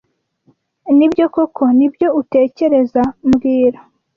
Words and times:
Nibyo 0.97 1.25
koko 1.33 1.63
nibyo 1.77 2.07
utekereza 2.21 3.01
mbwira 3.27 3.79